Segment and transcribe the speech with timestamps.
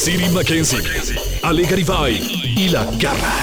[0.00, 0.80] Siri Mackenzie,
[1.42, 2.16] Ale Garibay
[2.56, 3.34] y La Garra.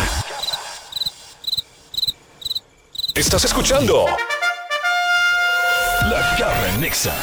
[3.13, 4.07] ¿Estás escuchando?
[6.09, 7.13] La Garra Nexa.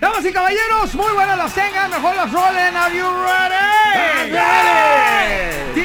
[0.00, 2.76] Damas y caballeros, muy buenas las tengan, mejor las rolen.
[2.76, 3.77] Are you ready?
[5.74, 5.84] Día.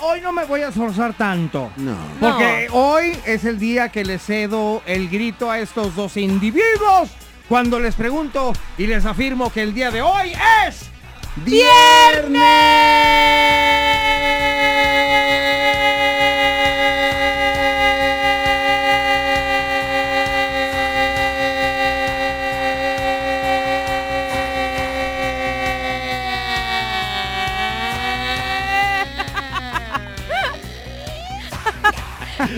[0.00, 1.70] Hoy no me voy a esforzar tanto.
[1.76, 1.96] No.
[2.20, 7.10] Porque hoy es el día que les cedo el grito a estos dos individuos
[7.48, 10.32] cuando les pregunto y les afirmo que el día de hoy
[10.66, 10.90] es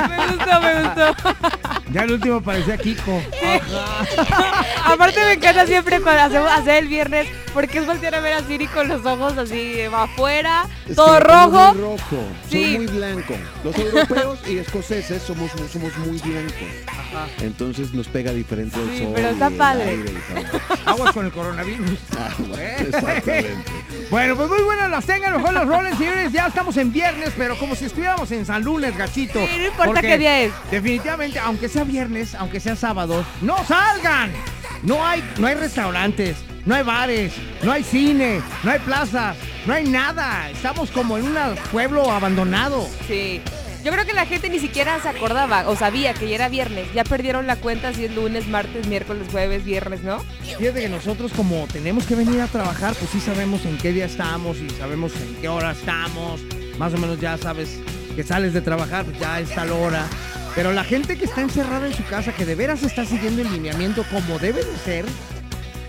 [0.08, 1.34] Me gustó, me gustó.
[1.92, 3.22] Ya el último parecía Kiko.
[4.84, 8.42] Aparte me encanta siempre cuando hacemos hacer el viernes porque es voltear a ver a
[8.42, 11.74] Siri con los ojos así eh, afuera, Es todo que rojo.
[11.74, 12.24] muy rojo.
[12.50, 12.64] Sí.
[12.64, 13.34] Soy muy blanco.
[13.62, 17.32] Los europeos y escoceses somos, somos muy blancos.
[17.40, 19.12] Entonces nos pega diferente el Sí, sol.
[19.14, 19.88] pero y está el padre.
[19.90, 20.12] aire.
[20.86, 21.98] Aguas con el coronavirus.
[22.18, 22.56] Ah, bueno,
[22.88, 23.72] Exactamente.
[24.10, 26.32] Bueno, pues muy buenas las tengan, mejor las rolen, señores.
[26.32, 29.40] Ya estamos en viernes, pero como si estuviéramos en San Lunes, gachito.
[29.46, 30.52] Sí, no importa qué día es.
[30.70, 34.32] Definitivamente, aunque sea viernes, aunque sea sábado, ¡no salgan!
[34.82, 37.32] No hay, no hay restaurantes, no hay bares,
[37.62, 40.50] no hay cine, no hay plazas, no hay nada.
[40.50, 41.36] Estamos como en un
[41.72, 42.86] pueblo abandonado.
[43.08, 43.40] Sí.
[43.84, 46.88] Yo creo que la gente ni siquiera se acordaba o sabía que ya era viernes.
[46.94, 50.24] Ya perdieron la cuenta si es lunes, martes, miércoles, jueves, viernes, ¿no?
[50.58, 54.06] Fíjate que nosotros como tenemos que venir a trabajar, pues sí sabemos en qué día
[54.06, 56.40] estamos y sabemos en qué hora estamos.
[56.78, 57.78] Más o menos ya sabes
[58.16, 60.06] que sales de trabajar, pues ya es tal hora.
[60.54, 63.52] Pero la gente que está encerrada en su casa, que de veras está siguiendo el
[63.52, 65.04] lineamiento como debe de ser,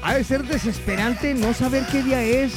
[0.02, 2.52] ha de ser desesperante no saber qué día es,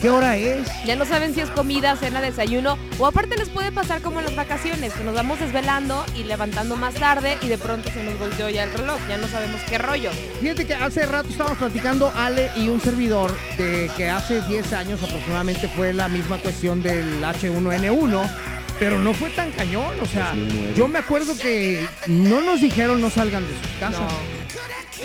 [0.00, 0.68] qué hora es.
[0.84, 4.26] Ya no saben si es comida, cena, desayuno o aparte les puede pasar como en
[4.26, 8.18] las vacaciones, que nos vamos desvelando y levantando más tarde y de pronto se nos
[8.18, 10.10] volteó ya el reloj, ya no sabemos qué rollo.
[10.40, 15.02] Fíjate que hace rato estábamos platicando Ale y un servidor de que hace 10 años
[15.02, 18.30] aproximadamente fue la misma cuestión del H1N1,
[18.78, 20.74] pero no fue tan cañón, o sea, 2009.
[20.76, 24.12] yo me acuerdo que no nos dijeron no salgan de sus casas.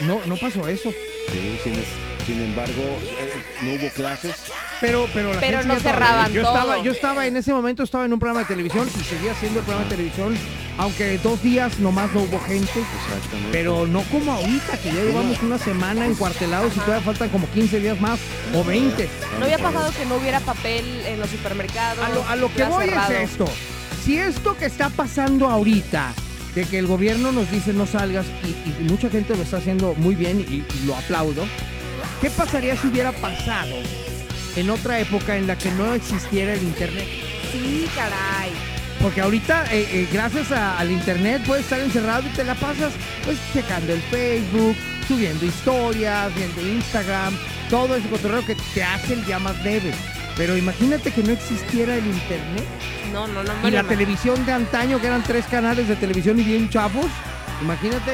[0.01, 0.91] No, no pasó eso.
[1.31, 1.73] Sí, sin,
[2.25, 4.35] sin embargo, eh, no hubo clases.
[4.81, 6.53] Pero, pero, la Pero gente no cerraban yo todo.
[6.55, 9.59] Estaba, yo estaba en ese momento, estaba en un programa de televisión y seguía haciendo
[9.59, 10.37] el programa de televisión,
[10.77, 12.79] aunque dos días nomás no hubo gente.
[12.79, 13.49] Exactamente.
[13.51, 17.79] Pero no como ahorita, que ya llevamos una semana encuartelados y todavía faltan como 15
[17.79, 18.19] días más
[18.53, 19.09] o 20.
[19.39, 22.03] No había pasado que no hubiera papel en los supermercados.
[22.03, 23.13] A lo, a lo que voy cerrado.
[23.13, 23.45] es esto.
[24.03, 26.13] Si esto que está pasando ahorita,
[26.55, 29.95] de que el gobierno nos dice no salgas y, y mucha gente lo está haciendo
[29.95, 31.45] muy bien y, y lo aplaudo,
[32.23, 33.75] ¿qué pasaría si hubiera pasado
[34.55, 37.05] en otra época en la que no existiera el Internet?
[37.51, 38.51] Sí, caray.
[39.01, 42.93] Porque ahorita, eh, eh, gracias a- al internet, puedes estar encerrado y te la pasas
[43.25, 44.77] pues checando el Facebook,
[45.09, 47.37] subiendo historias, viendo Instagram,
[47.69, 49.93] todo ese cotorreo que te hace el día más leve.
[50.37, 52.63] Pero imagínate que no existiera el internet
[53.11, 53.67] No, no, no.
[53.67, 53.89] y la no.
[53.89, 57.07] televisión de antaño, que eran tres canales de televisión y bien chafos.
[57.61, 58.13] Imagínate,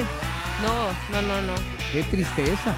[0.63, 1.53] No, no, no, no.
[1.93, 2.73] qué tristeza.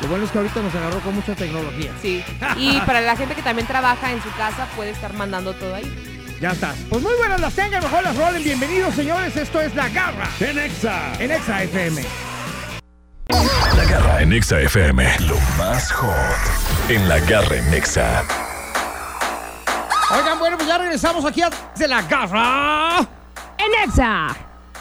[0.00, 1.90] Lo bueno es que ahorita nos agarró con mucha tecnología.
[2.02, 2.22] Sí.
[2.56, 6.14] Y para la gente que también trabaja en su casa puede estar mandando todo ahí.
[6.40, 6.76] Ya estás.
[6.90, 8.44] Pues muy buenas las tengan, mejor las rolen.
[8.44, 9.34] Bienvenidos, señores.
[9.36, 11.12] Esto es La Garra En Exa.
[11.18, 12.04] en Exa FM.
[13.28, 15.18] La Garra en Nexa FM.
[15.20, 16.14] Lo más hot
[16.90, 18.22] en La Garra en Nexa.
[20.10, 22.98] Oigan, bueno, pues ya regresamos aquí a de la garra.
[23.58, 24.28] En Exa.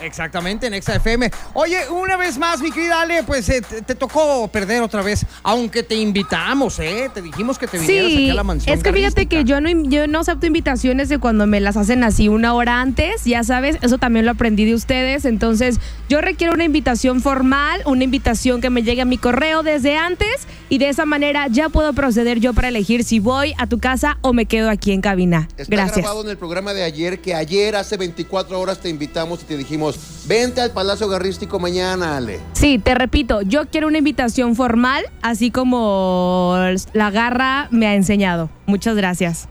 [0.01, 1.31] Exactamente, en Exa FM.
[1.53, 5.25] Oye, una vez más, mi querida Ale, pues eh, te, te tocó perder otra vez,
[5.43, 7.09] aunque te invitamos, ¿eh?
[7.13, 8.75] Te dijimos que te vinieras aquí a la mansión.
[8.77, 12.03] es que fíjate que yo no, yo no acepto invitaciones de cuando me las hacen
[12.03, 16.53] así una hora antes, ya sabes, eso también lo aprendí de ustedes, entonces yo requiero
[16.53, 20.89] una invitación formal, una invitación que me llegue a mi correo desde antes y de
[20.89, 24.45] esa manera ya puedo proceder yo para elegir si voy a tu casa o me
[24.45, 25.47] quedo aquí en cabina.
[25.57, 25.97] Está Gracias.
[25.97, 29.57] grabado en el programa de ayer que ayer hace 24 horas te invitamos y te
[29.57, 29.84] dijimos,
[30.25, 32.39] vente al Palacio Garrístico mañana, Ale.
[32.53, 36.55] Sí, te repito, yo quiero una invitación formal, así como
[36.93, 38.49] la garra me ha enseñado.
[38.65, 39.47] Muchas gracias.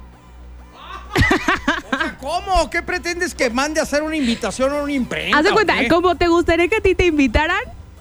[2.21, 2.71] ¿Cómo?
[2.71, 5.39] ¿Qué pretendes que mande a hacer una invitación a una imprenta?
[5.39, 7.59] Haz de o cuenta, como te gustaría que a ti te invitaran,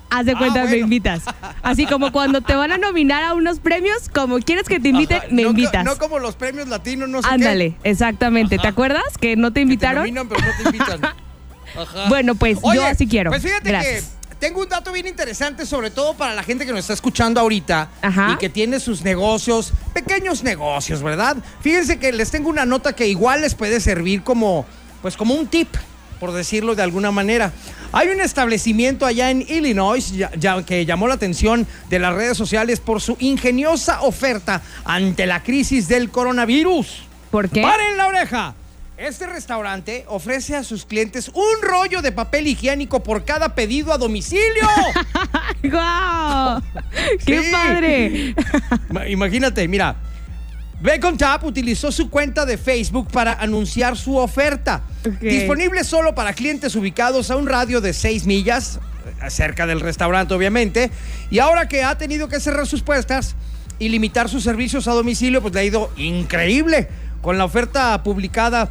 [0.10, 1.22] haz de Ah, cuenta, me invitas.
[1.62, 5.18] Así como cuando te van a nominar a unos premios, como quieres que te inviten,
[5.18, 5.84] Ajá, me no invitas.
[5.86, 8.58] No como los premios latinos, no sé Ándale, exactamente.
[8.58, 9.64] ¿Te acuerdas que no te qué.
[9.64, 10.04] Que te invitaron?
[10.04, 11.02] nominan, pero no te invitan.
[11.78, 12.10] Ajá.
[12.10, 13.32] Bueno, pues yo así quiero.
[13.32, 14.04] Pues fíjate Gracias.
[14.30, 17.40] que tengo un dato bien interesante, sobre todo para la gente que nos está escuchando
[17.40, 18.32] ahorita Ajá.
[18.34, 21.38] y que tiene sus negocios, pequeños negocios, ¿verdad?
[21.62, 24.66] Fíjense que les tengo una nota que igual les puede servir como,
[25.02, 25.70] pues como un tip,
[26.20, 27.52] por decirlo de alguna manera.
[27.92, 32.38] Hay un establecimiento allá en Illinois ya- ya- que llamó la atención de las redes
[32.38, 37.04] sociales por su ingeniosa oferta ante la crisis del coronavirus.
[37.30, 37.62] ¿Por qué?
[37.62, 38.56] ¡Paren la oreja!
[38.98, 43.98] Este restaurante ofrece a sus clientes un rollo de papel higiénico por cada pedido a
[43.98, 44.68] domicilio.
[45.64, 46.62] ¡Guau!
[47.26, 47.52] ¡Qué Sí.
[47.52, 48.36] padre!
[48.90, 49.96] Ma- Imagínate, mira.
[50.80, 54.84] Bacon Tap utilizó su cuenta de Facebook para anunciar su oferta.
[55.22, 58.80] Disponible solo para clientes ubicados a un radio de 6 millas,
[59.24, 60.92] eh, cerca del restaurante obviamente.
[61.32, 63.36] Y ahora que ha tenido que cerrar sus puestas
[63.80, 66.90] y limitar sus servicios a domicilio, pues le ha ido increíble.
[67.22, 68.70] Con la oferta publicada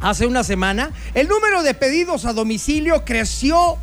[0.00, 3.76] hace una semana, el número de pedidos a domicilio creció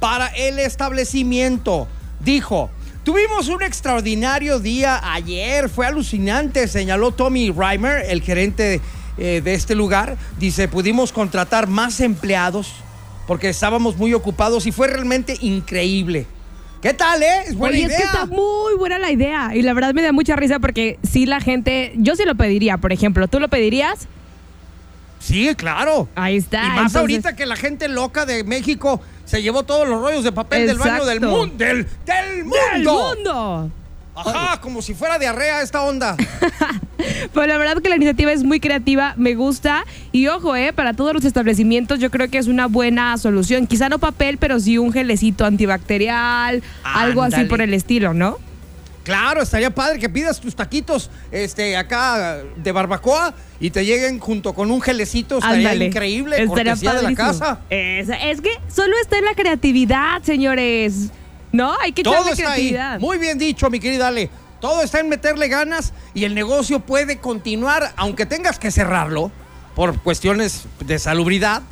[0.00, 1.88] para el establecimiento.
[2.20, 2.70] Dijo,
[3.04, 8.80] tuvimos un extraordinario día ayer, fue alucinante, señaló Tommy Reimer, el gerente
[9.18, 10.16] eh, de este lugar.
[10.38, 12.72] Dice, pudimos contratar más empleados
[13.26, 16.26] porque estábamos muy ocupados y fue realmente increíble.
[16.80, 17.42] ¿Qué tal, eh?
[17.46, 17.96] Es buena Oye, idea.
[17.96, 19.50] es que está muy buena la idea.
[19.54, 22.78] Y la verdad me da mucha risa porque sí la gente, yo sí lo pediría,
[22.78, 23.26] por ejemplo.
[23.26, 24.06] ¿Tú lo pedirías?
[25.18, 26.08] Sí, claro.
[26.14, 26.58] Ahí está.
[26.64, 30.24] y más entonces- ahorita que la gente loca de México se llevó todos los rollos
[30.24, 31.54] de papel del baño del mundo.
[31.56, 32.56] Del, del mundo.
[32.72, 33.70] ¡Del mundo!
[34.14, 36.16] Ajá, como si fuera diarrea esta onda.
[37.32, 39.84] Pues la verdad que la iniciativa es muy creativa, me gusta.
[40.10, 43.66] Y ojo, eh, para todos los establecimientos yo creo que es una buena solución.
[43.66, 48.38] Quizá no papel, pero sí un gelecito antibacterial, algo así por el estilo, ¿no?
[49.08, 54.52] Claro, estaría padre que pidas tus taquitos este, acá de barbacoa y te lleguen junto
[54.52, 55.38] con un gelecito.
[55.38, 55.86] Estaría Ándale.
[55.86, 56.42] increíble.
[56.42, 57.26] Estaría cortesía de la padrísimo.
[57.28, 57.60] casa.
[57.70, 61.08] Es, es que solo está en la creatividad, señores.
[61.52, 61.74] ¿No?
[61.80, 62.68] Hay que Todo echarle está ahí.
[62.68, 63.00] creatividad.
[63.00, 64.28] Muy bien dicho, mi querida Ale.
[64.60, 69.32] Todo está en meterle ganas y el negocio puede continuar, aunque tengas que cerrarlo
[69.74, 71.62] por cuestiones de salubridad.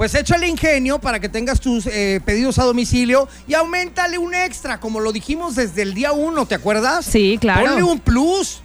[0.00, 4.80] Pues échale ingenio para que tengas tus eh, pedidos a domicilio y aumentale un extra,
[4.80, 7.04] como lo dijimos desde el día uno, ¿te acuerdas?
[7.04, 7.66] Sí, claro.
[7.66, 8.62] Ponle un plus.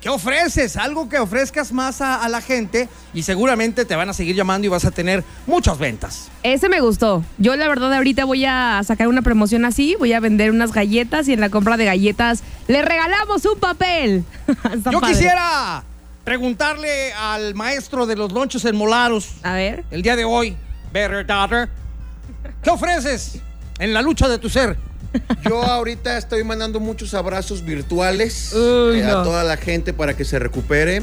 [0.00, 0.76] ¿Qué ofreces?
[0.76, 4.66] Algo que ofrezcas más a, a la gente y seguramente te van a seguir llamando
[4.66, 6.32] y vas a tener muchas ventas.
[6.42, 7.22] Ese me gustó.
[7.38, 11.28] Yo la verdad ahorita voy a sacar una promoción así, voy a vender unas galletas
[11.28, 14.24] y en la compra de galletas le regalamos un papel.
[14.90, 15.12] Yo padre.
[15.14, 15.84] quisiera
[16.24, 19.84] preguntarle al maestro de los lonches en Molaros A ver.
[19.90, 20.56] el día de hoy,
[20.92, 21.68] Better Daughter,
[22.62, 23.38] ¿qué ofreces
[23.78, 24.76] en la lucha de tu ser?
[25.48, 29.18] Yo ahorita estoy mandando muchos abrazos virtuales Uy, eh, no.
[29.18, 31.02] a toda la gente para que se recupere.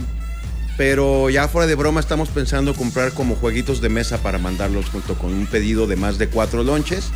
[0.77, 5.15] Pero ya fuera de broma estamos pensando comprar como jueguitos de mesa para mandarlos junto
[5.17, 7.09] con un pedido de más de cuatro lonches.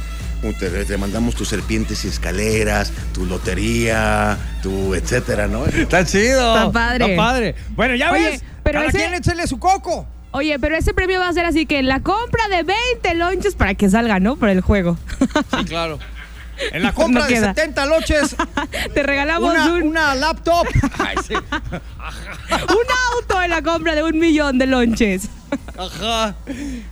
[0.60, 5.66] Te, te mandamos tus serpientes y escaleras, tu lotería, tu etcétera, ¿no?
[5.68, 6.56] Está chido.
[6.56, 7.06] Está padre.
[7.12, 7.56] Está padre.
[7.76, 10.08] Bueno, ya Oye, ves, pero cada ese- quien échale su coco.
[10.32, 13.76] Oye, pero ese premio va a ser así que la compra de 20 lonches para
[13.76, 14.38] que salga, ¿no?
[14.38, 14.98] Por el juego.
[15.60, 16.00] Sí, claro.
[16.72, 17.48] En la compra No de queda.
[17.56, 18.36] 70 lonches,
[18.94, 20.68] Te regalamos una, un, una laptop.
[21.00, 21.34] Ay, sí.
[21.36, 25.30] un auto en la compra de un millón de lonches.
[25.78, 26.36] Ajá.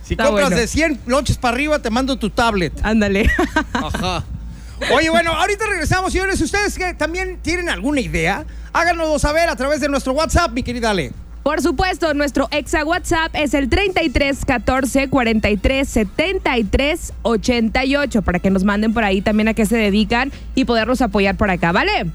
[0.04, 0.56] Si Está compras bueno.
[0.60, 2.72] de 100 lonches para arriba, te mando tu tablet.
[2.82, 3.30] Ándale.
[3.72, 4.24] Ajá.
[4.92, 6.40] Oye, bueno, ahorita regresamos, señores.
[6.40, 10.90] Ustedes que también tienen alguna idea, háganoslo saber a través de nuestro WhatsApp, mi querida
[10.90, 11.12] Ale.
[11.42, 18.64] Por supuesto, nuestro exa WhatsApp es el 33 14 43 73 88 para que nos
[18.64, 22.06] manden por ahí también a qué se dedican y poderlos apoyar por acá, ¿vale?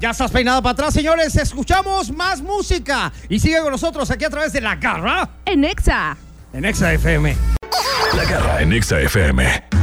[0.00, 1.36] Ya estás peinada para atrás, señores.
[1.36, 3.12] Escuchamos más música.
[3.28, 6.16] Y sigue con nosotros aquí a través de La Garra En exa.
[6.54, 7.36] en Exa FM.
[8.16, 9.79] La garra en Exa FM.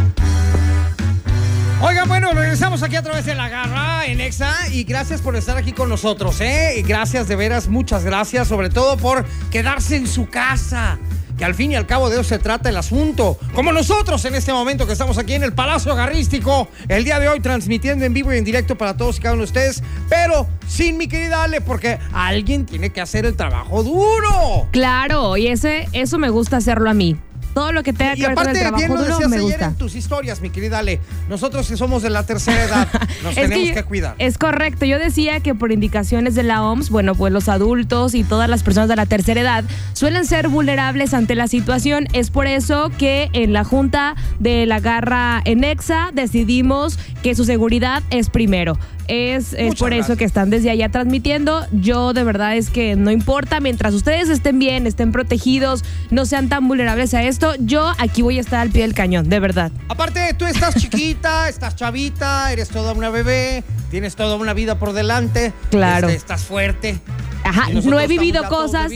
[1.79, 5.57] Oigan, bueno, regresamos aquí a través de la garra en Exa y gracias por estar
[5.57, 6.83] aquí con nosotros, ¿eh?
[6.87, 10.97] Gracias de veras, muchas gracias, sobre todo por quedarse en su casa.
[11.37, 13.37] Que al fin y al cabo de eso se trata el asunto.
[13.53, 17.29] Como nosotros en este momento que estamos aquí en el Palacio Garrístico, el día de
[17.29, 20.47] hoy transmitiendo en vivo y en directo para todos y cada uno de ustedes, pero
[20.67, 24.67] sin mi querida Ale, porque alguien tiene que hacer el trabajo duro.
[24.71, 27.17] Claro, y ese, eso me gusta hacerlo a mí.
[27.57, 29.35] Todo lo que tenga Y que ver con el aparte, trabajo bien lo duro me
[29.37, 29.65] ayer gusta.
[29.65, 30.99] en tus historias, mi querida Ale.
[31.27, 32.87] Nosotros que somos de la tercera edad,
[33.23, 34.15] nos Es tenemos yo- que cuidar.
[34.19, 34.85] Es correcto.
[34.85, 38.61] Yo decía que por indicaciones de la OMS, bueno, pues los adultos y todas las
[38.63, 42.07] personas de la tercera edad suelen ser vulnerables ante la situación.
[42.13, 47.43] Es por eso que en la Junta de la Garra en EXA decidimos que su
[47.43, 48.77] seguridad es primero.
[49.07, 51.65] Es, por eso que están desde allá transmitiendo.
[51.71, 56.49] Yo de verdad es que no importa, mientras ustedes estén bien, estén protegidos, no sean
[56.49, 59.71] tan vulnerables a esto, yo aquí voy a estar al pie del cañón, de verdad.
[59.87, 64.93] Aparte, tú estás chiquita, estás chavita, eres toda una bebé, tienes toda una vida por
[64.93, 65.53] delante.
[65.69, 66.07] Claro.
[66.07, 66.99] este, estás fuerte.
[67.43, 68.91] Ajá, no he vivido cosas.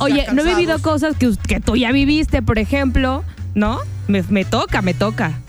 [0.00, 3.80] Oye, no he vivido cosas que, que tú ya viviste, por ejemplo, ¿no?
[4.06, 5.40] Me, me toca, me toca.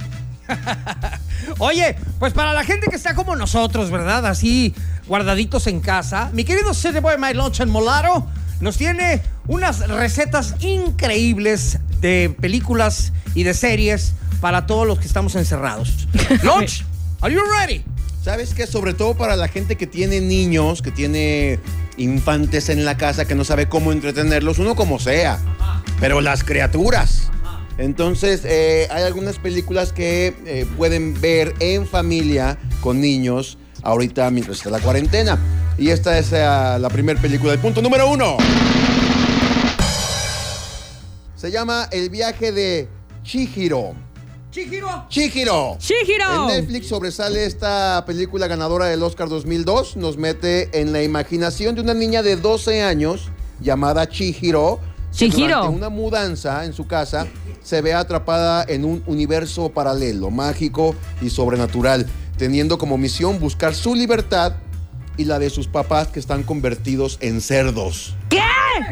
[1.60, 4.26] Oye, pues para la gente que está como nosotros, ¿verdad?
[4.26, 4.74] Así
[5.08, 8.28] guardaditos en casa, mi querido City Boy My Lunch en Molaro
[8.60, 15.36] nos tiene unas recetas increíbles de películas y de series para todos los que estamos
[15.36, 16.08] encerrados.
[16.44, 16.84] Lunch,
[17.22, 17.84] are you ready?
[18.24, 18.68] ¿Sabes qué?
[18.68, 21.60] Sobre todo para la gente que tiene niños, que tiene
[21.98, 25.40] infantes en la casa, que no sabe cómo entretenerlos, uno como sea.
[26.00, 27.32] Pero las criaturas.
[27.78, 34.58] Entonces, eh, hay algunas películas que eh, pueden ver en familia con niños ahorita mientras
[34.58, 35.38] está la cuarentena.
[35.78, 37.54] Y esta es eh, la primera película.
[37.54, 38.38] El punto número uno.
[41.36, 42.88] Se llama El viaje de
[43.24, 43.94] Chihiro.
[44.50, 45.06] Chihiro.
[45.08, 45.78] Chihiro.
[45.78, 46.34] ¡Chihiro!
[46.34, 49.98] En Netflix sobresale esta película ganadora del Oscar 2002.
[49.98, 53.30] Nos mete en la imaginación de una niña de 12 años
[53.60, 54.80] llamada Chihiro.
[55.20, 57.26] Durante una mudanza en su casa
[57.64, 62.06] se ve atrapada en un universo paralelo, mágico y sobrenatural,
[62.38, 64.54] teniendo como misión buscar su libertad
[65.18, 68.16] y la de sus papás que están convertidos en cerdos.
[68.30, 68.40] ¿Qué?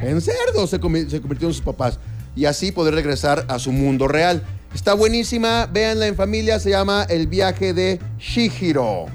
[0.01, 1.99] En cerdos se, se convirtieron sus papás.
[2.35, 4.43] Y así poder regresar a su mundo real.
[4.73, 9.05] Está buenísima, véanla en familia, se llama El viaje de Shihiro.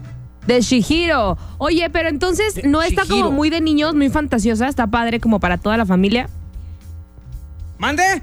[0.47, 1.37] De Shihiro.
[1.59, 5.59] Oye, pero entonces no está como muy de niños, muy fantasiosa, está padre como para
[5.59, 6.31] toda la familia.
[7.81, 8.23] ¿Mande?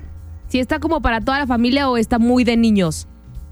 [0.49, 2.99] Si está como para toda la familia o está muy de niños.
[2.99, 3.05] ¿Es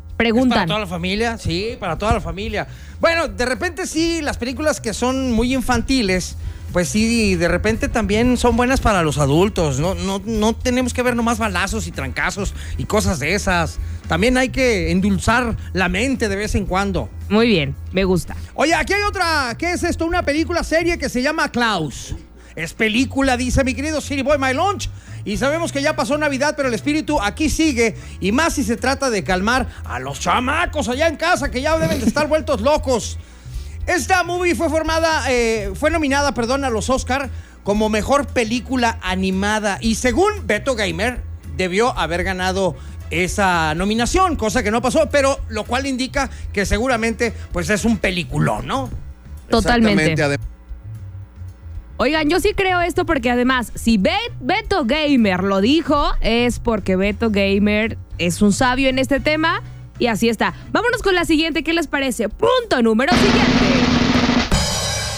[0.10, 0.68] para Preguntan.
[0.68, 1.38] toda la familia?
[1.40, 2.68] Sí, para toda la familia.
[3.02, 6.38] Bueno, de repente sí, las películas que son muy infantiles,
[6.72, 9.80] pues sí, de repente también son buenas para los adultos.
[9.80, 13.80] No, no, no tenemos que ver nomás balazos y trancazos y cosas de esas.
[14.08, 17.10] También hay que endulzar la mente de vez en cuando.
[17.30, 18.36] Muy bien, me gusta.
[18.54, 20.06] Oye, aquí hay otra, ¿qué es esto?
[20.06, 22.14] Una película serie que se llama Klaus.
[22.56, 24.88] Es película, dice mi querido City Boy My Lunch.
[25.26, 27.96] Y sabemos que ya pasó Navidad, pero el espíritu aquí sigue.
[28.20, 31.78] Y más si se trata de calmar a los chamacos allá en casa que ya
[31.78, 33.18] deben de estar vueltos locos.
[33.88, 37.30] Esta movie fue formada, eh, fue nominada, perdón, a los Oscar
[37.64, 39.80] como mejor película animada.
[39.82, 41.24] Y según Beto Gamer,
[41.58, 42.76] debió haber ganado
[43.10, 47.98] esa nominación, cosa que no pasó, pero lo cual indica que seguramente pues es un
[47.98, 48.90] peliculón, ¿no?
[49.50, 50.38] Totalmente.
[51.98, 56.98] Oigan, yo sí creo esto porque además, si Bet- Beto Gamer lo dijo, es porque
[56.98, 59.62] Beto Gamer es un sabio en este tema
[59.98, 60.54] y así está.
[60.74, 62.28] Vámonos con la siguiente, ¿qué les parece?
[62.28, 63.86] Punto número siguiente.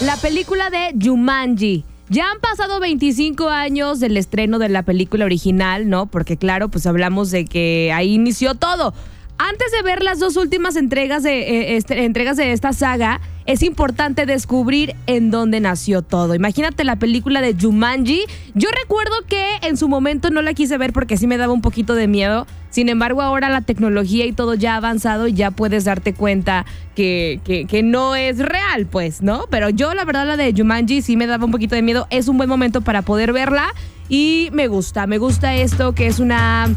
[0.02, 1.84] La película de Jumanji.
[2.10, 6.06] Ya han pasado 25 años del estreno de la película original, ¿no?
[6.06, 8.94] Porque claro, pues hablamos de que ahí inició todo.
[9.38, 13.62] Antes de ver las dos últimas entregas de, eh, este- entregas de esta saga, es
[13.62, 16.34] importante descubrir en dónde nació todo.
[16.34, 18.24] Imagínate la película de Jumanji.
[18.54, 21.62] Yo recuerdo que en su momento no la quise ver porque sí me daba un
[21.62, 22.46] poquito de miedo.
[22.70, 26.66] Sin embargo, ahora la tecnología y todo ya ha avanzado y ya puedes darte cuenta
[26.96, 29.44] que, que- que no es real, pues, ¿no?
[29.50, 32.06] Pero yo, la verdad, la de Jumanji sí me daba un poquito de miedo.
[32.10, 33.68] Es un buen momento para poder verla
[34.08, 35.06] y me gusta.
[35.06, 36.68] Me gusta esto que es una.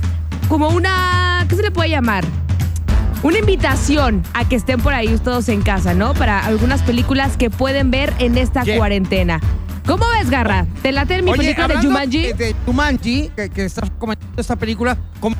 [0.48, 1.46] como una.
[1.50, 2.24] ¿Qué se le puede llamar?
[3.24, 6.14] Una invitación a que estén por ahí todos en casa, ¿no?
[6.14, 8.78] Para algunas películas que pueden ver en esta Yeah.
[8.78, 9.40] cuarentena.
[9.86, 10.66] ¿Cómo ves, Garra?
[10.82, 12.22] ¿Te late mi película de Jumanji?
[12.24, 15.36] De, de Jumanji, que, que estás comentando esta película, ¿cómo-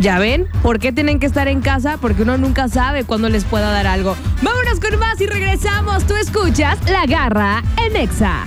[0.00, 0.46] ¿Ya ven?
[0.62, 1.98] ¿Por qué tienen que estar en casa?
[2.00, 4.16] Porque uno nunca sabe cuándo les pueda dar algo.
[4.40, 6.06] Vámonos con más y regresamos.
[6.06, 8.46] Tú escuchas La Garra en Exa.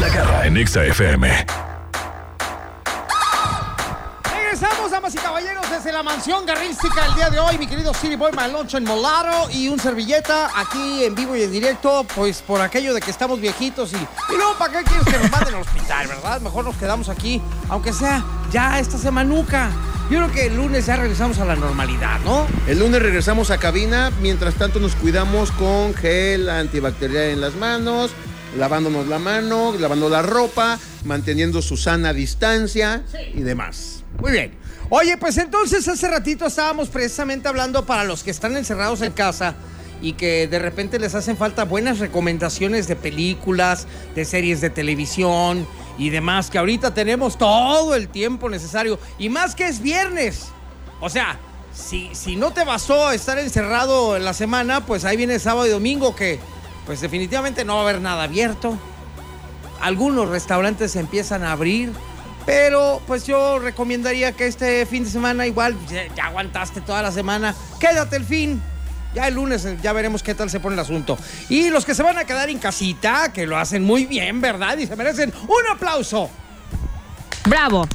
[0.00, 1.28] La garra en Exa FM.
[5.02, 8.30] Damas y caballeros, desde la mansión garrística el día de hoy, mi querido City Boy
[8.30, 12.94] Maloncho en Molaro y un servilleta aquí en vivo y en directo, pues por aquello
[12.94, 16.06] de que estamos viejitos y, y luego, ¿para qué quieres que nos manden al hospital,
[16.06, 16.40] verdad?
[16.40, 19.70] Mejor nos quedamos aquí, aunque sea ya esta semanuca.
[20.08, 22.46] Yo creo que el lunes ya regresamos a la normalidad, ¿no?
[22.68, 28.12] El lunes regresamos a cabina, mientras tanto nos cuidamos con gel antibacterial en las manos,
[28.56, 33.02] lavándonos la mano, lavando la ropa, manteniendo su sana distancia
[33.34, 34.04] y demás.
[34.20, 34.61] Muy bien.
[34.94, 39.54] Oye, pues entonces hace ratito estábamos precisamente hablando para los que están encerrados en casa
[40.02, 45.66] y que de repente les hacen falta buenas recomendaciones de películas, de series de televisión
[45.96, 50.48] y demás, que ahorita tenemos todo el tiempo necesario y más que es viernes.
[51.00, 51.40] O sea,
[51.72, 55.70] si, si no te basó estar encerrado en la semana, pues ahí viene sábado y
[55.70, 56.38] domingo que
[56.84, 58.76] pues definitivamente no va a haber nada abierto.
[59.80, 61.92] Algunos restaurantes empiezan a abrir,
[62.46, 65.76] pero pues yo recomendaría que este fin de semana igual
[66.14, 68.62] ya, aguantaste toda la semana, quédate el fin.
[69.14, 71.18] Ya el lunes eh, ya veremos qué tal se pone el asunto.
[71.50, 74.78] Y los que se van a quedar en casita, que lo hacen muy bien, ¿verdad?
[74.78, 76.30] Y se merecen un aplauso.
[77.44, 77.86] Bravo.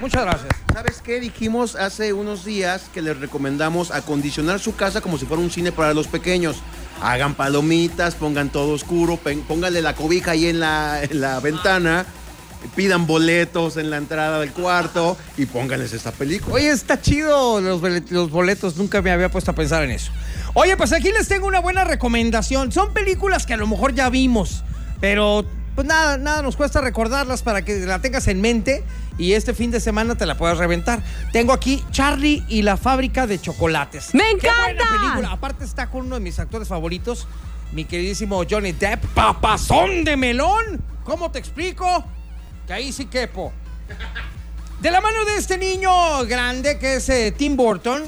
[0.00, 0.54] Muchas gracias.
[0.72, 1.20] ¿Sabes qué?
[1.20, 5.72] Dijimos hace unos días que les recomendamos acondicionar su casa como si fuera un cine
[5.72, 6.56] para los pequeños.
[7.02, 9.18] Hagan palomitas, pongan todo oscuro,
[9.48, 12.06] pónganle la cobija ahí en la, en la ventana,
[12.76, 16.54] pidan boletos en la entrada del cuarto y pónganles esta película.
[16.54, 20.12] Oye, está chido los, bole- los boletos, nunca me había puesto a pensar en eso.
[20.54, 22.72] Oye, pues aquí les tengo una buena recomendación.
[22.72, 24.64] Son películas que a lo mejor ya vimos,
[25.00, 28.84] pero pues nada, nada nos cuesta recordarlas para que la tengas en mente
[29.16, 31.02] y este fin de semana te la puedas reventar.
[31.32, 34.12] Tengo aquí Charlie y la fábrica de chocolates.
[34.14, 34.98] ¡Me ¡Qué buena encanta!
[35.00, 35.32] película!
[35.32, 37.26] Aparte está con uno de mis actores favoritos,
[37.72, 40.82] mi queridísimo Johnny Depp, papazón de melón.
[41.04, 42.04] ¿Cómo te explico?
[42.70, 43.52] Que ahí sí quepo.
[44.80, 45.90] De la mano de este niño
[46.26, 48.04] grande que es eh, Tim Burton,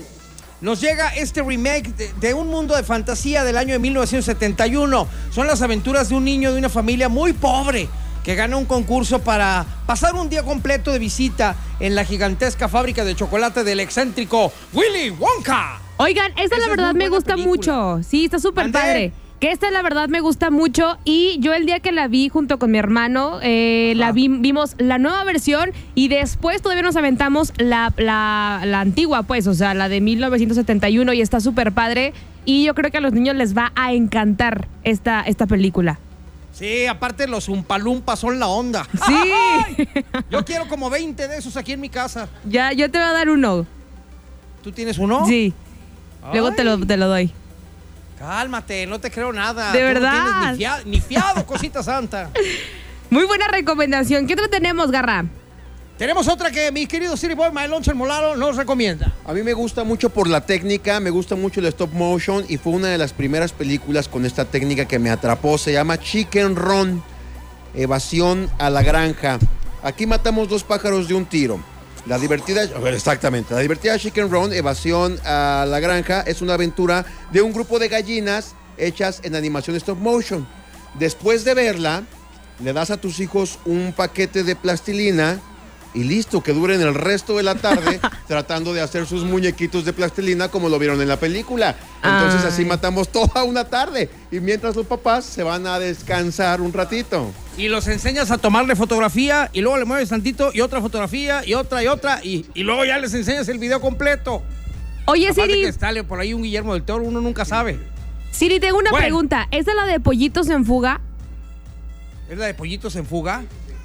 [0.61, 5.09] nos llega este remake de, de un mundo de fantasía del año de 1971.
[5.33, 7.89] Son las aventuras de un niño de una familia muy pobre
[8.23, 13.05] que gana un concurso para pasar un día completo de visita en la gigantesca fábrica
[13.05, 15.81] de chocolate del excéntrico Willy Wonka.
[15.97, 17.97] Oigan, Esa la verdad me gusta película.
[17.97, 18.09] mucho.
[18.09, 19.13] Sí, está súper padre.
[19.43, 22.61] Que esta la verdad me gusta mucho y yo el día que la vi junto
[22.61, 27.53] con mi hermano, eh, la vi- vimos la nueva versión y después todavía nos aventamos
[27.57, 32.13] la, la- la antigua, pues, o sea, la de 1971 y está súper padre
[32.45, 35.99] y yo creo que a los niños les va a encantar esta, esta película.
[36.53, 38.87] Sí, aparte los umpalumpas son la onda.
[39.09, 39.89] Sí,
[40.31, 42.29] Yo quiero como 20 de esos aquí en mi casa.
[42.49, 43.67] ya, yo te voy a dar uno.
[44.63, 45.27] ¿Tú tienes uno?
[45.27, 45.53] Sí,
[46.33, 47.33] luego te lo, te lo doy.
[48.23, 49.73] Cálmate, no te creo nada.
[49.73, 50.53] ¿De Tú verdad?
[50.53, 52.31] ni, fia- ni fiado, cosita santa.
[53.11, 54.29] Muy buena recomendación.
[54.29, 55.25] ¿Qué otra tenemos, Garra?
[55.99, 59.13] Tenemos otra que mi querido City Boy Maeloncho el Molaro nos recomienda.
[59.27, 62.59] A mí me gusta mucho por la técnica, me gusta mucho el stop motion y
[62.59, 65.59] fue una de las primeras películas con esta técnica que me atrapó.
[65.59, 67.03] Se llama Chicken Run,
[67.75, 69.41] evasión a la granja.
[69.83, 71.61] Aquí matamos dos pájaros de un tiro.
[72.07, 77.43] La divertida, exactamente, la divertida Chicken Run, evasión a la granja, es una aventura de
[77.43, 80.47] un grupo de gallinas hechas en animación stop motion.
[80.99, 82.03] Después de verla,
[82.59, 85.41] le das a tus hijos un paquete de plastilina
[85.95, 89.93] y listo, que duren el resto de la tarde tratando de hacer sus muñequitos de
[89.93, 91.77] plastilina como lo vieron en la película.
[92.03, 96.73] Entonces así matamos toda una tarde y mientras los papás se van a descansar un
[96.73, 97.31] ratito.
[97.59, 101.55] Y los enseñas a tomarle fotografía y luego le mueves tantito y otra fotografía y
[101.55, 104.43] otra y otra y, y luego ya les enseñas el video completo.
[105.07, 107.79] Oye, Aparte Siri, que está por ahí un Guillermo del Toro, uno nunca sabe.
[108.31, 109.05] Siri, tengo una Bueno.
[109.05, 109.49] pregunta.
[109.51, 111.01] ¿Es de la de pollitos en fuga?
[112.31, 113.43] ¿Es la de Pollitos en Fuga?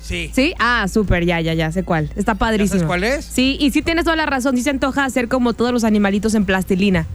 [0.08, 0.32] Sí.
[0.34, 2.10] Sí, ah, súper, ya, ya, ya, sé cuál.
[2.16, 2.80] Está padrísimo.
[2.80, 3.26] sabes cuál es?
[3.26, 6.34] Sí, y sí tienes toda la razón, sí se antoja hacer como todos los animalitos
[6.34, 7.06] en plastilina.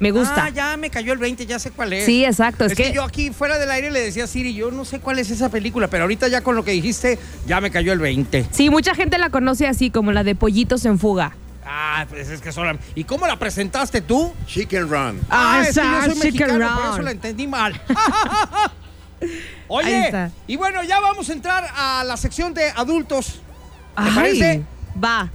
[0.00, 0.46] Me gusta.
[0.46, 2.04] Ah, ya me cayó el 20, ya sé cuál es.
[2.04, 2.84] Sí, exacto, es Es, que...
[2.88, 5.30] que- yo aquí fuera del aire le decía a Siri, yo no sé cuál es
[5.30, 8.46] esa película, pero ahorita ya con lo que dijiste, ya me cayó el 20.
[8.50, 11.36] Sí, mucha gente la conoce así, como la de pollitos en fuga.
[11.64, 12.76] Ah, pues es que solo.
[12.96, 14.32] ¿Y cómo la presentaste tú?
[14.46, 15.20] Chicken Run.
[15.30, 16.92] Ah, es que yo esa, soy Chicken mexicano, por Run.
[16.94, 17.80] eso la entendí mal.
[19.74, 23.40] Oye, y bueno, ya vamos a entrar a la sección de adultos.
[23.96, 24.62] ¿Te Ay, parece?
[25.02, 25.30] Va.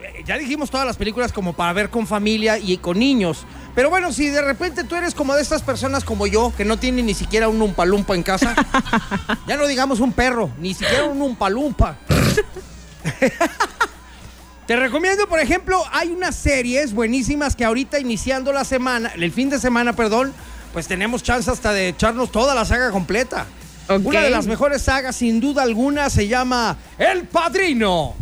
[0.00, 3.46] Eh, Ya dijimos todas las películas como para ver con familia y con niños.
[3.76, 6.78] Pero bueno, si de repente tú eres como de estas personas como yo, que no
[6.78, 8.56] tienen ni siquiera un umpalumpa en casa,
[9.46, 11.96] ya no digamos un perro, ni siquiera un umpalumpa.
[14.66, 19.48] Te recomiendo, por ejemplo, hay unas series buenísimas que ahorita iniciando la semana, el fin
[19.50, 20.32] de semana, perdón,
[20.74, 23.46] pues tenemos chance hasta de echarnos toda la saga completa.
[23.88, 28.16] Una de las mejores sagas, sin duda alguna, se llama El Padrino.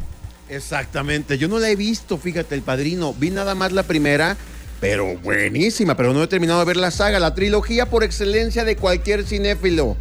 [0.51, 3.15] Exactamente, yo no la he visto, fíjate, El Padrino.
[3.15, 4.37] Vi nada más la primera,
[4.81, 8.77] pero buenísima, pero no he terminado de ver la saga, la trilogía por excelencia de
[8.77, 9.97] cualquier cinéfilo.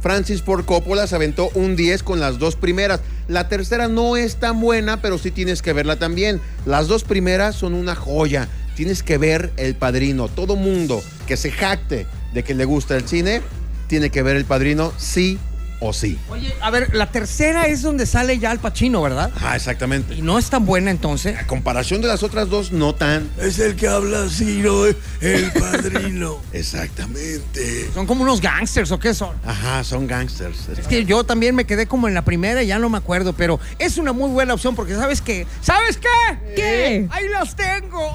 [0.00, 2.98] Francis Ford Coppola se aventó un 10 con las dos primeras.
[3.28, 6.40] La tercera no es tan buena, pero sí tienes que verla también.
[6.66, 8.48] Las dos primeras son una joya.
[8.82, 10.26] Tienes que ver El Padrino.
[10.26, 13.40] Todo mundo que se jacte de que le gusta el cine,
[13.86, 15.38] tiene que ver El Padrino sí
[15.82, 16.18] o sí.
[16.30, 19.30] Oye, a ver, la tercera es donde sale ya el Pachino, ¿verdad?
[19.40, 20.14] Ah, exactamente.
[20.14, 21.36] Y no es tan buena entonces.
[21.36, 23.28] A comparación de las otras dos, no tan.
[23.38, 24.86] Es el que habla así, ¿no?
[24.86, 26.38] El padrino.
[26.52, 27.90] Exactamente.
[27.92, 29.36] Son como unos gangsters o qué son.
[29.44, 30.68] Ajá, son gangsters.
[30.68, 33.32] Es que yo también me quedé como en la primera y ya no me acuerdo,
[33.32, 35.46] pero es una muy buena opción porque ¿sabes qué?
[35.60, 36.54] ¿Sabes qué?
[36.54, 37.08] ¿Qué?
[37.10, 38.14] Ahí las tengo.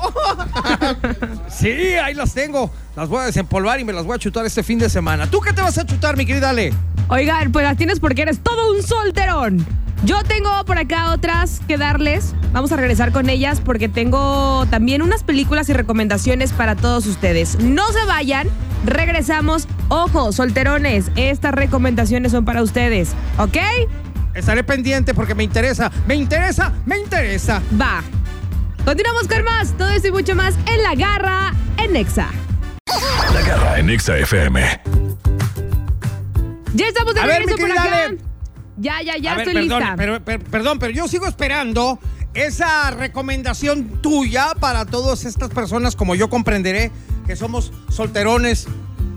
[1.50, 2.72] sí, ahí las tengo.
[2.98, 5.30] Las voy a desempolvar y me las voy a chutar este fin de semana.
[5.30, 6.74] ¿Tú qué te vas a chutar, mi querida Ale?
[7.10, 9.64] Oigan, pues las tienes porque eres todo un solterón.
[10.04, 12.34] Yo tengo por acá otras que darles.
[12.54, 17.60] Vamos a regresar con ellas porque tengo también unas películas y recomendaciones para todos ustedes.
[17.60, 18.48] No se vayan,
[18.84, 19.68] regresamos.
[19.90, 23.58] Ojo, solterones, estas recomendaciones son para ustedes, ¿ok?
[24.34, 27.62] Estaré pendiente porque me interesa, me interesa, me interesa.
[27.80, 28.02] Va.
[28.86, 32.30] Continuamos con más, todo esto y mucho más en La Garra en Nexa.
[33.78, 34.60] En Exa FM.
[36.74, 38.06] Ya estamos de A ver, regreso por querida acá.
[38.06, 38.18] Ale.
[38.78, 39.96] Ya, ya, ya A ver, estoy perdón, lista.
[39.96, 42.00] Pero, pero- perdón, pero yo sigo esperando
[42.34, 46.92] esa recomendación tuya para todas estas personas, como yo comprenderé,
[47.28, 48.68] que somos solterones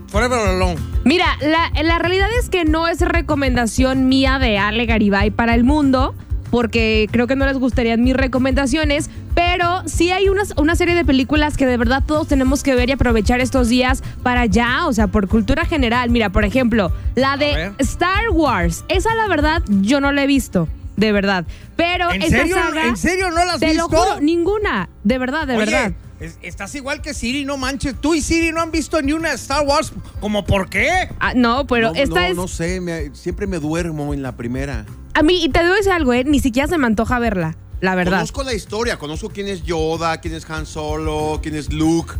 [0.09, 0.75] forever alone.
[1.05, 5.63] Mira, la, la realidad es que no es recomendación mía de Ale Garibay para el
[5.63, 6.13] mundo,
[6.51, 11.05] porque creo que no les gustarían mis recomendaciones, pero sí hay unas, una serie de
[11.05, 14.93] películas que de verdad todos tenemos que ver y aprovechar estos días para ya, o
[14.93, 16.09] sea, por cultura general.
[16.09, 17.71] Mira, por ejemplo, la de.
[17.79, 18.83] Star Wars.
[18.89, 20.67] Esa, la verdad, yo no la he visto.
[20.97, 21.45] De verdad.
[21.77, 22.55] Pero ¿En esta serio?
[22.55, 23.87] saga, ¿En serio no la has te visto?
[23.89, 24.89] lo juro, ninguna.
[25.03, 25.93] De verdad, de Oye, verdad.
[26.21, 27.95] Es- estás igual que Siri, no manches.
[27.99, 29.91] Tú y Siri no han visto ni una Star Wars.
[30.19, 31.09] ¿Cómo por qué?
[31.19, 32.35] Ah, no, pero no, esta no, es.
[32.35, 34.85] no sé, me- siempre me duermo en la primera.
[35.13, 36.23] A mí, y te debo decir algo, ¿eh?
[36.23, 38.13] Ni siquiera se me antoja verla, la verdad.
[38.19, 42.13] Conozco la historia, conozco quién es Yoda, quién es Han Solo, quién es Luke,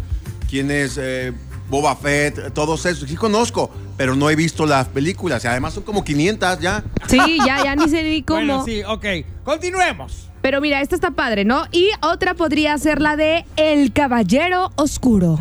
[0.50, 1.32] quién es eh,
[1.70, 3.08] Boba Fett, todos esos.
[3.08, 5.44] Sí conozco, pero no he visto las películas.
[5.46, 6.84] Y además son como 500 ya.
[7.08, 8.40] Sí, ya, ya ni sé ni cómo.
[8.40, 9.06] Bueno, sí, ok.
[9.46, 10.28] Continuemos.
[10.42, 11.66] Pero mira, esta está padre, ¿no?
[11.72, 15.40] Y otra podría ser la de El Caballero Oscuro.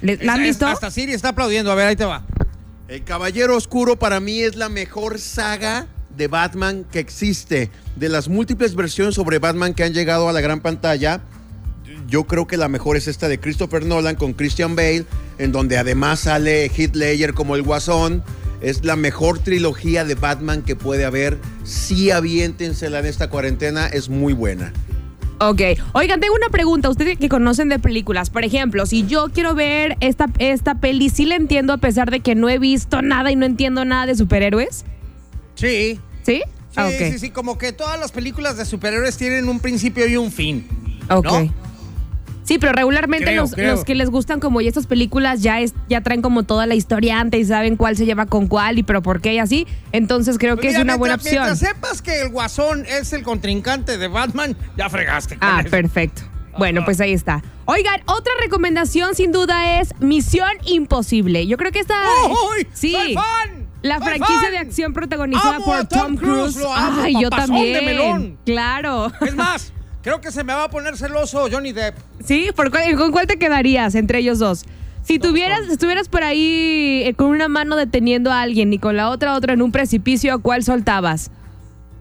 [0.00, 0.66] ¿Le- ¿La han visto?
[0.66, 1.70] Hasta Siri está aplaudiendo.
[1.70, 2.24] A ver, ahí te va.
[2.88, 7.70] El Caballero Oscuro para mí es la mejor saga de Batman que existe.
[7.96, 11.20] De las múltiples versiones sobre Batman que han llegado a la gran pantalla,
[12.08, 15.04] yo creo que la mejor es esta de Christopher Nolan con Christian Bale,
[15.38, 18.22] en donde además sale Heath Ledger como el Guasón.
[18.62, 21.38] Es la mejor trilogía de Batman que puede haber.
[21.64, 24.72] Sí, aviéntensela en esta cuarentena, es muy buena.
[25.40, 25.60] Ok.
[25.94, 26.88] Oigan, tengo una pregunta.
[26.88, 31.24] Ustedes que conocen de películas, por ejemplo, si yo quiero ver esta, esta peli, ¿sí
[31.26, 34.14] la entiendo a pesar de que no he visto nada y no entiendo nada de
[34.14, 34.84] superhéroes?
[35.56, 35.98] Sí.
[36.22, 36.42] ¿Sí?
[36.70, 36.94] Sí, Ah, ok.
[37.12, 40.66] sí, sí, como que todas las películas de superhéroes tienen un principio y un fin.
[41.10, 41.24] Ok.
[41.26, 41.61] ¿no?
[42.44, 43.72] Sí, pero regularmente Creo, los, creo.
[43.72, 46.74] los que les gustan como y estas películas ya es, ya traen como toda la
[46.74, 49.66] historia antes y saben cuál se lleva con cuál y pero por qué y así.
[49.92, 51.44] Entonces creo que es una buena opción.
[51.44, 55.38] Mientras sepas que el Guasón es el contrincante de Batman, ya fregaste.
[55.38, 55.70] con Ah, eso.
[55.70, 56.22] perfecto.
[56.58, 57.42] Bueno, pues ahí está.
[57.64, 61.46] Oigan, otra recomendación sin duda es Misión Imposible.
[61.46, 61.94] Yo creo que esta.
[62.56, 62.66] ¡Uy!
[62.74, 62.92] sí.
[62.92, 63.68] ¡Soy fan!
[63.82, 64.50] La ¡Soy franquicia fan!
[64.52, 66.56] de acción protagonizada Amo por Tom Tom Cruise, Cruise.
[66.56, 67.84] lo amo, Ay, yo de también.
[67.86, 68.38] melón.
[68.44, 69.10] Claro.
[69.26, 71.96] Es más, creo que se me va a poner celoso Johnny Depp.
[72.24, 74.64] Sí, ¿por cuál- ¿con cuál te quedarías entre ellos dos?
[75.04, 79.08] Si tuvieras, estuvieras por ahí eh, con una mano deteniendo a alguien y con la
[79.10, 81.30] otra otra en un precipicio, ¿a cuál soltabas?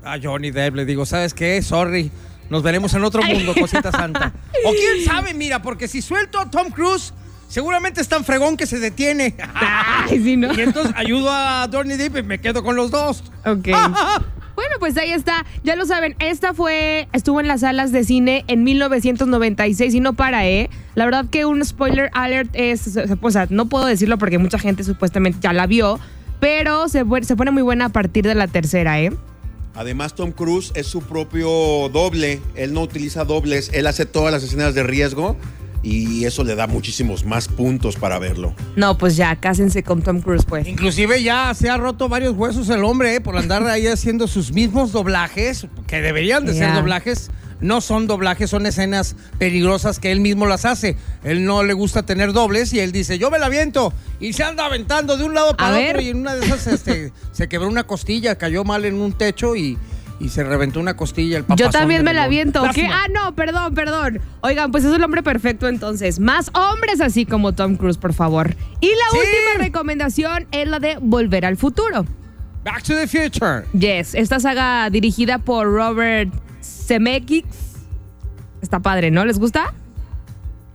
[0.04, 1.62] A Johnny Depp le digo, ¿sabes qué?
[1.62, 2.12] Sorry.
[2.50, 4.34] Nos veremos en otro mundo, cosita santa.
[4.66, 7.14] O quién sabe, mira, porque si suelto a Tom Cruise,
[7.48, 9.36] seguramente es tan fregón que se detiene.
[9.56, 10.54] Ay, sí, ¿no?
[10.54, 13.24] Y entonces ayudo a Johnny Depp y me quedo con los dos.
[13.46, 13.70] Ok.
[14.82, 15.46] Pues ahí está.
[15.64, 20.14] Ya lo saben, esta fue, estuvo en las salas de cine en 1996 y no
[20.14, 20.72] para, ¿eh?
[20.96, 24.84] La verdad que un spoiler alert es, o sea, no puedo decirlo porque mucha gente
[24.84, 26.00] supuestamente ya la vio,
[26.40, 29.14] pero se, se pone muy buena a partir de la tercera, ¿eh?
[29.76, 31.48] Además, Tom Cruise es su propio
[31.90, 32.42] doble.
[32.56, 33.70] Él no utiliza dobles.
[33.74, 35.38] Él hace todas las escenas de riesgo
[35.84, 38.54] y eso le da muchísimos más puntos para verlo.
[38.76, 40.68] No, pues ya, cásense con Tom Cruise, pues.
[40.68, 43.22] Inclusive ya se ha roto varios huesos el hombre ¿eh?
[43.22, 47.32] por andar ahí haciendo sus mismos doblajes, que deberían de ser doblajes.
[47.60, 50.98] No son doblajes, son escenas peligrosas que él mismo las hace.
[51.24, 53.94] Él no le gusta tener dobles y él dice, yo me la aviento.
[54.20, 56.02] Y se anda aventando de un lado para A otro ver.
[56.02, 59.56] y en una de esas este, se quebró una costilla, cayó mal en un techo
[59.56, 59.78] y,
[60.22, 61.56] y se reventó una costilla el papá.
[61.56, 62.64] Yo también me la aviento.
[62.74, 62.86] ¿Qué?
[62.86, 64.20] Ah, no, perdón, perdón.
[64.42, 66.20] Oigan, pues es el hombre perfecto entonces.
[66.20, 68.56] Más hombres así como Tom Cruise, por favor.
[68.80, 69.18] Y la Sí.
[69.18, 72.06] última recomendación es la de Volver al Futuro.
[72.64, 73.66] Back to the Future.
[73.74, 76.32] Yes, esta saga dirigida por Robert
[76.62, 77.46] Zemeckis.
[78.62, 79.26] Está padre, ¿no?
[79.26, 79.74] ¿Les gusta?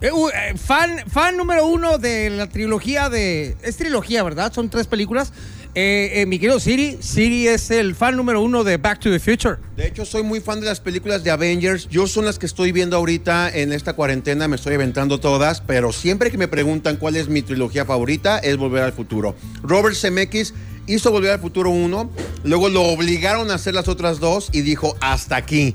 [0.01, 3.57] Eh, uh, eh, fan, fan número uno de la trilogía de...
[3.63, 4.53] Es trilogía, ¿verdad?
[4.53, 5.33] Son tres películas.
[5.79, 9.21] Eh, eh, mi querido Siri, Siri es el fan número uno de Back to the
[9.21, 9.59] Future.
[9.77, 11.87] De hecho, soy muy fan de las películas de Avengers.
[11.91, 14.49] Yo son las que estoy viendo ahorita en esta cuarentena.
[14.49, 15.61] Me estoy aventando todas.
[15.61, 19.35] Pero siempre que me preguntan cuál es mi trilogía favorita, es Volver al Futuro.
[19.63, 20.55] Robert Zemeckis
[20.87, 22.11] hizo Volver al Futuro 1.
[22.45, 25.75] Luego lo obligaron a hacer las otras dos y dijo, hasta aquí.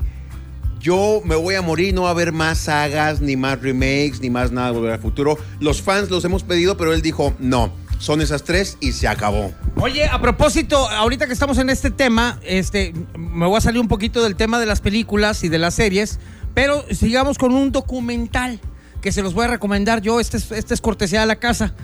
[0.80, 4.30] Yo me voy a morir, no va a haber más sagas, ni más remakes, ni
[4.30, 5.38] más nada de Volver al Futuro.
[5.60, 9.54] Los fans los hemos pedido, pero él dijo, no, son esas tres y se acabó.
[9.76, 13.86] Oye, a propósito, ahorita que estamos en este tema, este, me voy a salir un
[13.86, 16.18] poquito del tema de las películas y de las series,
[16.52, 18.58] pero sigamos con un documental
[19.00, 20.18] que se los voy a recomendar yo.
[20.18, 21.74] Este es, este es cortesía de la casa.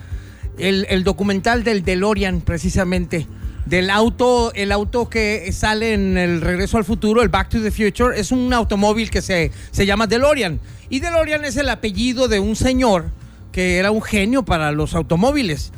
[0.58, 3.28] El, el documental del DeLorean, precisamente.
[3.66, 7.70] Del auto, el auto que sale en el Regreso al Futuro, el Back to the
[7.70, 10.58] Future, es un automóvil que se, se llama DeLorean.
[10.90, 13.12] Y DeLorean es el apellido de un señor
[13.52, 15.70] que era un genio para los automóviles.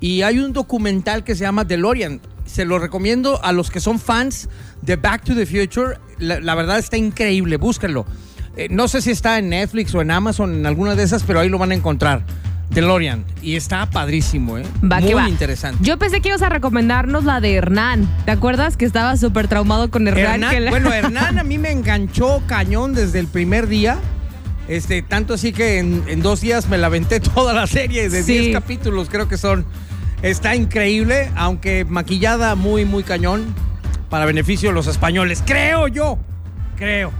[0.00, 2.20] Y hay un documental que se llama DeLorean.
[2.46, 4.48] Se lo recomiendo a los que son fans
[4.82, 5.98] de Back to the Future.
[6.18, 8.06] La, la verdad está increíble, búsquenlo.
[8.56, 11.40] Eh, no sé si está en Netflix o en Amazon, en alguna de esas, pero
[11.40, 12.24] ahí lo van a encontrar.
[12.70, 13.24] DeLorean.
[13.42, 14.62] Y está padrísimo, ¿eh?
[14.84, 15.28] Va Muy que va.
[15.28, 15.82] interesante.
[15.82, 18.08] Yo pensé que ibas a recomendarnos la de Hernán.
[18.24, 20.34] ¿Te acuerdas que estaba súper traumado con Hernán?
[20.44, 23.98] Hernán, que la- Bueno, Hernán a mí me enganchó cañón desde el primer día.
[24.68, 28.22] Este, tanto así que en, en dos días me la aventé toda la serie de
[28.22, 28.38] Sí.
[28.38, 29.64] 10 capítulos, creo que son.
[30.22, 33.54] Está increíble, aunque maquillada muy, muy cañón
[34.10, 35.42] para beneficio de los españoles.
[35.46, 36.18] Creo yo.
[36.76, 37.12] Creo.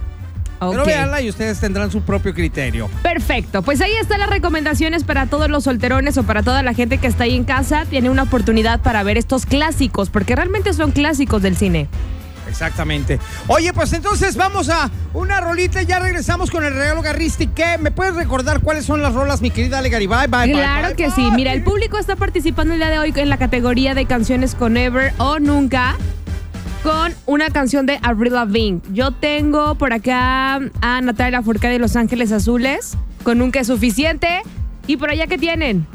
[0.59, 0.87] Pero Ok.
[0.87, 2.89] véanla y ustedes tendrán su propio criterio.
[3.01, 6.97] Perfecto, pues ahí están las recomendaciones para todos los solterones o para toda la gente
[6.97, 7.85] que está ahí en casa.
[7.89, 11.87] Tiene una oportunidad para ver estos clásicos, porque realmente son clásicos del cine.
[12.49, 13.19] Exactamente.
[13.47, 17.47] Oye, pues entonces vamos a una rolita y ya regresamos con el regalo Garristi.
[17.47, 17.77] ¿Qué?
[17.79, 20.27] ¿Me puedes recordar cuáles son las rolas, mi querida Ale Garibay?
[20.27, 21.15] Bye, bye, Claro bye, que bye.
[21.15, 21.31] sí.
[21.35, 24.75] Mira, el público está participando el día de hoy en la categoría de canciones con
[24.77, 25.95] Ever o Nunca
[26.83, 28.81] con una canción de Avril Lavigne.
[28.93, 34.41] Yo tengo por acá a Natalia Furcade de Los Ángeles Azules con Nunca es suficiente.
[34.87, 35.85] ¿Y por allá qué tienen?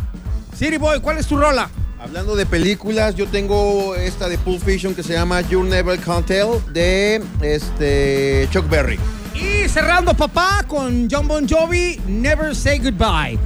[0.54, 1.68] City Boy, ¿cuál es tu rola?
[2.04, 6.22] Hablando de películas, yo tengo esta de Pulp Fiction que se llama You Never Can
[6.22, 8.98] Tell de este, Chuck Berry.
[9.34, 13.38] Y cerrando, papá, con John Bon Jovi, Never Say Goodbye.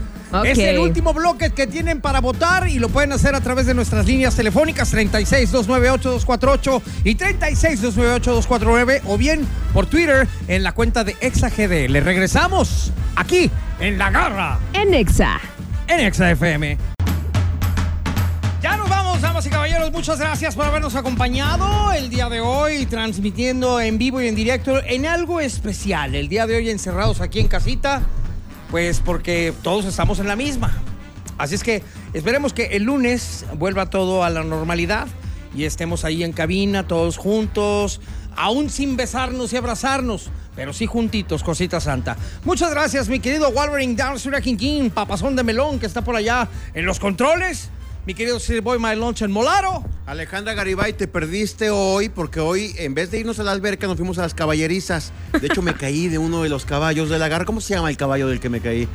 [0.44, 3.75] Es el último bloque que tienen para votar y lo pueden hacer a través de
[3.75, 11.88] nuestras líneas telefónicas 36-298-248 y 36-298-249 o bien por Twitter en la cuenta de ExaGD.
[11.88, 15.40] Le regresamos aquí en La Garra En Exa.
[15.87, 16.98] en Exa FM.
[19.88, 19.92] Caballeros.
[19.92, 24.83] Muchas gracias por habernos acompañado el día de hoy, transmitiendo en vivo y en directo
[24.85, 26.14] en algo especial.
[26.14, 28.03] El día de hoy encerrados aquí en casita,
[28.70, 30.72] pues porque todos estamos en la misma.
[31.37, 35.09] Así es que esperemos que el lunes vuelva todo a la normalidad
[35.55, 38.01] y estemos ahí en cabina, todos juntos,
[38.37, 42.16] aún sin besarnos y abrazarnos, pero sí juntitos, cosita santa.
[42.44, 46.48] Muchas gracias, mi querido Wolverine Down King King, papazón de melón que está por allá
[46.74, 47.70] en los controles.
[48.09, 49.85] Mi querido Sir Boy My Lunch en Molaro.
[50.07, 53.99] Alejandra Garibay, te perdiste hoy porque hoy, en vez de irnos a la alberca, nos
[53.99, 55.12] fuimos a las caballerizas.
[55.38, 57.44] De hecho, me caí de uno de los caballos de la garra.
[57.44, 58.88] ¿Cómo se llama el caballo del que me caí?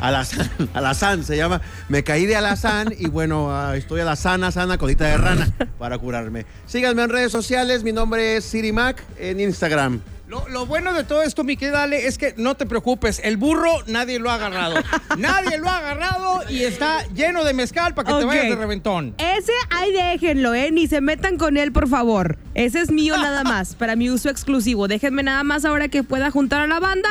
[0.00, 1.62] Alazán, Alazán se llama.
[1.88, 5.50] Me caí de Alazán y bueno, ah, estoy a la sana, sana, colita de rana
[5.80, 6.46] para curarme.
[6.66, 10.00] Síganme en redes sociales, mi nombre es Siri Mac en Instagram.
[10.34, 13.20] Lo, lo bueno de todo esto, mi querida Ale, es que no te preocupes.
[13.22, 14.74] El burro nadie lo ha agarrado.
[15.16, 19.14] nadie lo ha agarrado y está lleno de mezcal para que te vayas de reventón.
[19.18, 20.72] Ese ahí déjenlo, ¿eh?
[20.72, 22.36] Ni se metan con él, por favor.
[22.54, 24.88] Ese es mío nada más, para mi uso exclusivo.
[24.88, 27.10] Déjenme nada más ahora que pueda juntar a la banda.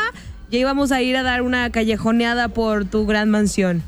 [0.52, 3.84] Ya íbamos a ir a dar una callejoneada por tu gran mansión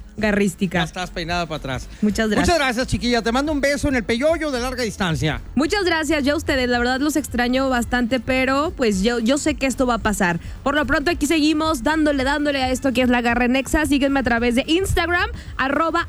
[0.80, 1.88] Ya estás peinada para atrás.
[2.02, 2.48] Muchas gracias.
[2.48, 3.22] Muchas gracias, chiquilla.
[3.22, 5.42] Te mando un beso en el peyoyo de larga distancia.
[5.56, 9.56] Muchas gracias, yo a ustedes, la verdad los extraño bastante, pero pues yo, yo sé
[9.56, 10.40] que esto va a pasar.
[10.64, 13.86] Por lo pronto aquí seguimos dándole, dándole a esto que es la Garra Nexa.
[13.86, 16.08] Síguenme a través de Instagram, arroba.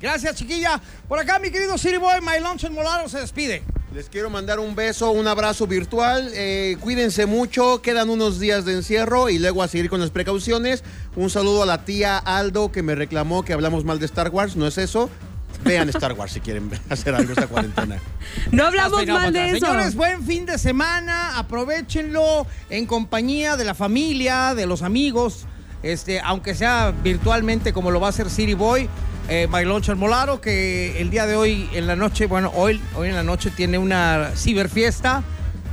[0.00, 0.80] Gracias, chiquilla.
[1.08, 3.62] Por acá, mi querido City Boy, My Lunch en Molaro se despide.
[3.94, 6.30] Les quiero mandar un beso, un abrazo virtual.
[6.32, 10.82] Eh, cuídense mucho, quedan unos días de encierro y luego a seguir con las precauciones.
[11.14, 14.56] Un saludo a la tía Aldo que me reclamó que hablamos mal de Star Wars,
[14.56, 15.10] no es eso.
[15.62, 17.98] Vean Star Wars si quieren hacer algo esta cuarentena.
[18.50, 19.66] No hablamos mal de eso.
[19.66, 21.38] Señores, buen fin de semana.
[21.38, 25.46] Aprovechenlo en compañía de la familia, de los amigos.
[25.82, 28.88] Este, aunque sea virtualmente como lo va a hacer City Boy,
[29.28, 33.14] eh, Bailocho Molaro, que el día de hoy en la noche, bueno, hoy, hoy en
[33.14, 35.22] la noche tiene una ciberfiesta,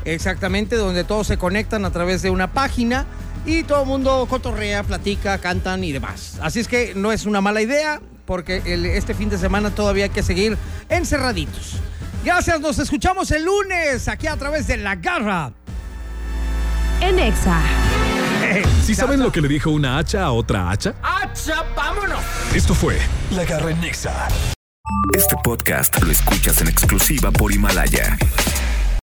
[0.05, 3.05] exactamente, donde todos se conectan a través de una página
[3.45, 6.37] y todo el mundo cotorrea, platica, cantan y demás.
[6.41, 8.61] Así es que no es una mala idea, porque
[8.95, 11.77] este fin de semana todavía hay que seguir encerraditos.
[12.23, 15.51] Gracias, nos escuchamos el lunes aquí a través de La Garra.
[17.01, 17.59] En Exa.
[18.83, 20.95] ¿Sí saben lo que le dijo una hacha a otra hacha?
[21.01, 22.19] ¡Hacha, vámonos!
[22.53, 22.97] Esto fue
[23.31, 24.27] La Garra en Nexa.
[25.15, 28.17] Este podcast lo escuchas en exclusiva por Himalaya.